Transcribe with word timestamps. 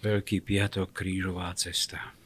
Veľký 0.00 0.40
piatok, 0.40 0.96
krížová 0.96 1.52
cesta. 1.52 2.16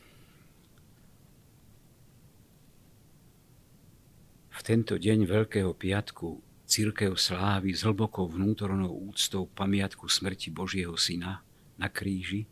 V 4.54 4.60
tento 4.62 4.94
deň 4.94 5.26
Veľkého 5.26 5.74
piatku 5.74 6.38
církev 6.70 7.18
slávi 7.18 7.74
s 7.74 7.82
hlbokou 7.82 8.30
vnútornou 8.30 9.10
úctou 9.10 9.50
pamiatku 9.50 10.06
smrti 10.06 10.54
Božieho 10.54 10.94
Syna 10.94 11.42
na 11.74 11.90
kríži 11.90 12.46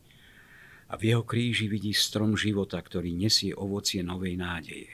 a 0.90 0.98
v 0.98 1.14
jeho 1.14 1.22
kríži 1.22 1.70
vidí 1.70 1.94
strom 1.94 2.34
života, 2.34 2.82
ktorý 2.82 3.14
nesie 3.14 3.54
ovocie 3.54 4.02
novej 4.02 4.34
nádeje. 4.34 4.90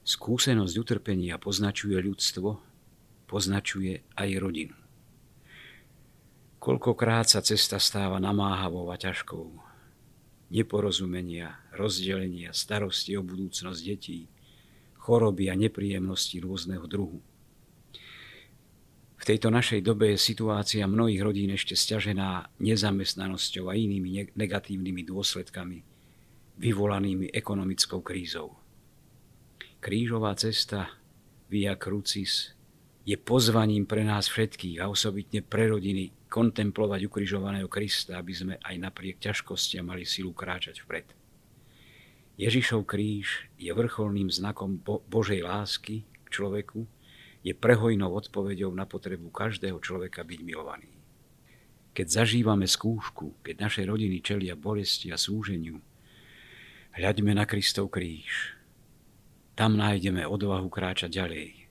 Skúsenosť 0.00 0.74
utrpenia 0.80 1.36
poznačuje 1.36 2.00
ľudstvo, 2.00 2.56
poznačuje 3.28 4.00
aj 4.16 4.28
rodinu. 4.40 4.81
Koľkokrát 6.62 7.26
sa 7.26 7.42
cesta 7.42 7.82
stáva 7.82 8.22
namáhavou 8.22 8.86
a 8.86 8.96
ťažkou. 8.96 9.50
Neporozumenia, 10.54 11.58
rozdelenia, 11.74 12.54
starosti 12.54 13.18
o 13.18 13.26
budúcnosť 13.26 13.80
detí, 13.82 14.30
choroby 14.94 15.50
a 15.50 15.58
nepríjemnosti 15.58 16.38
rôzneho 16.38 16.86
druhu. 16.86 17.18
V 19.18 19.24
tejto 19.26 19.50
našej 19.50 19.82
dobe 19.82 20.14
je 20.14 20.22
situácia 20.22 20.86
mnohých 20.86 21.26
rodín 21.26 21.50
ešte 21.50 21.74
stiažená 21.74 22.54
nezamestnanosťou 22.62 23.66
a 23.66 23.74
inými 23.74 24.30
negatívnymi 24.38 25.02
dôsledkami, 25.02 25.82
vyvolanými 26.62 27.34
ekonomickou 27.34 28.06
krízou. 28.06 28.54
Krížová 29.82 30.38
cesta 30.38 30.94
Via 31.50 31.74
Crucis 31.74 32.54
je 33.02 33.18
pozvaním 33.18 33.82
pre 33.82 34.06
nás 34.06 34.30
všetkých 34.30 34.78
a 34.78 34.86
osobitne 34.86 35.42
pre 35.42 35.66
rodiny 35.66 36.21
kontemplovať 36.32 37.04
ukrižovaného 37.04 37.68
Krista, 37.68 38.16
aby 38.16 38.32
sme 38.32 38.54
aj 38.64 38.80
napriek 38.80 39.20
ťažkostiam 39.20 39.92
mali 39.92 40.08
silu 40.08 40.32
kráčať 40.32 40.80
vpred. 40.80 41.04
Ježišov 42.40 42.88
kríž 42.88 43.52
je 43.60 43.68
vrcholným 43.68 44.32
znakom 44.32 44.80
Bo- 44.80 45.04
Božej 45.04 45.44
lásky 45.44 46.08
k 46.08 46.28
človeku, 46.32 46.88
je 47.44 47.52
prehojnou 47.52 48.08
odpoveďou 48.08 48.72
na 48.72 48.88
potrebu 48.88 49.28
každého 49.28 49.76
človeka 49.82 50.24
byť 50.24 50.40
milovaný. 50.40 50.88
Keď 51.92 52.24
zažívame 52.24 52.64
skúšku, 52.64 53.44
keď 53.44 53.68
naše 53.68 53.82
rodiny 53.84 54.24
čelia 54.24 54.56
bolesti 54.56 55.12
a 55.12 55.20
súženiu, 55.20 55.76
hľaďme 56.96 57.36
na 57.36 57.44
Kristov 57.44 57.92
kríž. 57.92 58.56
Tam 59.52 59.76
nájdeme 59.76 60.24
odvahu 60.24 60.72
kráčať 60.72 61.12
ďalej. 61.12 61.68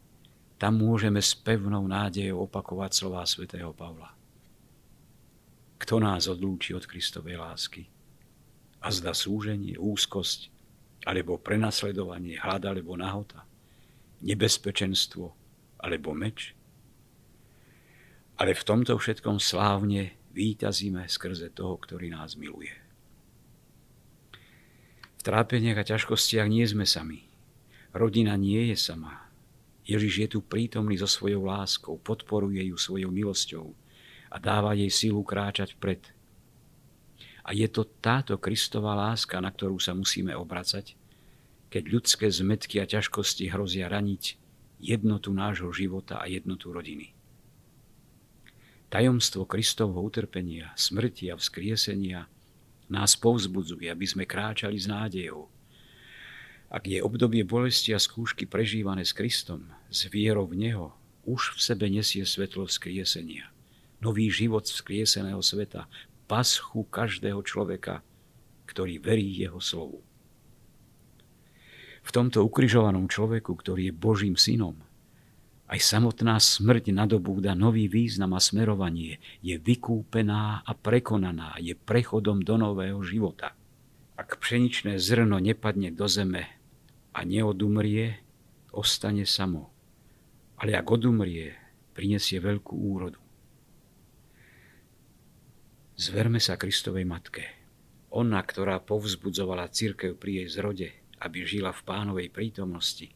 Tam 0.62 0.78
môžeme 0.78 1.18
s 1.18 1.34
pevnou 1.34 1.82
nádejou 1.90 2.46
opakovať 2.46 2.92
slová 2.94 3.26
svätého 3.26 3.74
Pavla. 3.74 4.21
Kto 5.82 5.98
nás 5.98 6.30
odlúči 6.30 6.78
od 6.78 6.86
Kristovej 6.86 7.42
lásky? 7.42 7.90
A 8.86 8.94
zda 8.94 9.18
súženie, 9.18 9.82
úzkosť, 9.82 10.54
alebo 11.10 11.42
prenasledovanie, 11.42 12.38
hlad 12.38 12.70
alebo 12.70 12.94
nahota, 12.94 13.50
nebezpečenstvo 14.22 15.34
alebo 15.82 16.14
meč? 16.14 16.54
Ale 18.38 18.54
v 18.54 18.62
tomto 18.62 18.94
všetkom 18.94 19.42
slávne 19.42 20.14
výtazíme 20.38 21.10
skrze 21.10 21.50
toho, 21.50 21.82
ktorý 21.82 22.14
nás 22.14 22.38
miluje. 22.38 22.78
V 25.18 25.22
trápeniach 25.26 25.82
a 25.82 25.88
ťažkostiach 25.98 26.46
nie 26.46 26.66
sme 26.66 26.86
sami. 26.86 27.26
Rodina 27.94 28.38
nie 28.38 28.70
je 28.70 28.78
sama. 28.78 29.30
Ježiš 29.86 30.14
je 30.14 30.28
tu 30.38 30.40
prítomný 30.46 31.02
so 31.02 31.10
svojou 31.10 31.42
láskou, 31.46 31.98
podporuje 31.98 32.70
ju 32.70 32.78
svojou 32.78 33.10
milosťou, 33.10 33.81
a 34.32 34.40
dáva 34.40 34.72
jej 34.72 34.88
silu 34.88 35.28
kráčať 35.28 35.76
vpred. 35.76 36.16
A 37.44 37.52
je 37.52 37.68
to 37.68 37.84
táto 37.84 38.40
Kristová 38.40 38.96
láska, 38.96 39.44
na 39.44 39.52
ktorú 39.52 39.76
sa 39.76 39.92
musíme 39.92 40.32
obracať, 40.32 40.96
keď 41.68 41.84
ľudské 41.92 42.32
zmetky 42.32 42.80
a 42.80 42.88
ťažkosti 42.88 43.52
hrozia 43.52 43.92
raniť 43.92 44.40
jednotu 44.80 45.36
nášho 45.36 45.70
života 45.76 46.24
a 46.24 46.32
jednotu 46.32 46.72
rodiny. 46.72 47.12
Tajomstvo 48.92 49.48
Kristovho 49.48 50.00
utrpenia, 50.04 50.72
smrti 50.76 51.32
a 51.32 51.40
vzkriesenia 51.40 52.28
nás 52.92 53.16
povzbudzuje, 53.16 53.88
aby 53.88 54.04
sme 54.04 54.28
kráčali 54.28 54.76
s 54.76 54.88
nádejou. 54.88 55.48
Ak 56.72 56.88
je 56.88 57.04
obdobie 57.04 57.44
bolesti 57.44 57.96
a 57.96 58.00
skúšky 58.00 58.48
prežívané 58.48 59.04
s 59.04 59.16
Kristom, 59.16 59.72
s 59.92 60.08
vierou 60.12 60.48
v 60.48 60.60
Neho, 60.60 60.88
už 61.24 61.56
v 61.56 61.60
sebe 61.60 61.88
nesie 61.88 62.24
svetlo 62.28 62.68
vzkriesenia 62.68 63.52
nový 64.02 64.34
život 64.34 64.66
vzkrieseného 64.66 65.40
sveta, 65.40 65.86
paschu 66.26 66.84
každého 66.90 67.40
človeka, 67.46 68.02
ktorý 68.66 68.98
verí 68.98 69.30
jeho 69.30 69.62
slovu. 69.62 70.02
V 72.02 72.10
tomto 72.10 72.42
ukrižovanom 72.42 73.06
človeku, 73.06 73.54
ktorý 73.54 73.94
je 73.94 73.94
Božím 73.94 74.34
synom, 74.34 74.74
aj 75.72 75.80
samotná 75.80 76.36
smrť 76.36 76.92
nadobúda 76.92 77.56
nový 77.56 77.88
význam 77.88 78.36
a 78.36 78.44
smerovanie, 78.44 79.24
je 79.40 79.56
vykúpená 79.56 80.68
a 80.68 80.72
prekonaná, 80.76 81.56
je 81.64 81.78
prechodom 81.80 82.44
do 82.44 82.60
nového 82.60 83.00
života. 83.08 83.56
Ak 84.20 84.36
pšeničné 84.36 85.00
zrno 85.00 85.40
nepadne 85.40 85.96
do 85.96 86.12
zeme 86.12 86.44
a 87.16 87.24
neodumrie, 87.24 88.20
ostane 88.76 89.24
samo. 89.24 89.72
Ale 90.60 90.76
ak 90.76 90.92
odumrie, 90.92 91.56
prinesie 91.96 92.44
veľkú 92.44 92.76
úrodu. 92.76 93.21
Zverme 96.02 96.42
sa 96.42 96.58
Kristovej 96.58 97.06
Matke. 97.06 97.46
Ona, 98.18 98.42
ktorá 98.42 98.82
povzbudzovala 98.82 99.70
církev 99.70 100.18
pri 100.18 100.42
jej 100.42 100.50
zrode, 100.50 100.90
aby 101.22 101.46
žila 101.46 101.70
v 101.70 101.86
pánovej 101.86 102.34
prítomnosti, 102.34 103.14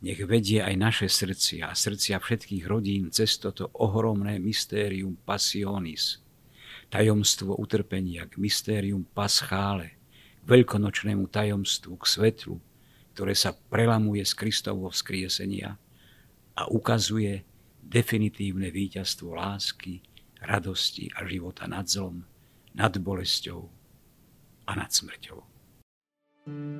nech 0.00 0.24
vedie 0.24 0.64
aj 0.64 0.80
naše 0.80 1.08
srdcia 1.12 1.68
a 1.68 1.76
srdcia 1.76 2.16
všetkých 2.16 2.64
rodín 2.64 3.12
cez 3.12 3.36
toto 3.36 3.68
ohromné 3.76 4.40
mystérium 4.40 5.20
passionis, 5.28 6.24
tajomstvo 6.88 7.52
utrpenia 7.52 8.24
k 8.32 8.40
mystérium 8.40 9.04
paschále, 9.04 10.00
k 10.40 10.44
veľkonočnému 10.48 11.28
tajomstvu, 11.28 12.00
k 12.00 12.04
svetlu, 12.08 12.56
ktoré 13.12 13.36
sa 13.36 13.52
prelamuje 13.52 14.24
z 14.24 14.32
Kristovho 14.32 14.88
vzkriesenia 14.88 15.76
a 16.56 16.64
ukazuje 16.72 17.44
definitívne 17.84 18.72
víťazstvo 18.72 19.36
lásky, 19.36 20.00
radosti 20.40 21.08
a 21.16 21.24
života 21.24 21.66
nad 21.66 21.88
zlom, 21.88 22.24
nad 22.76 22.92
bolesťou 22.96 23.60
a 24.66 24.72
nad 24.76 24.90
smrťou. 24.92 25.38
thank 26.46 26.70
you 26.70 26.75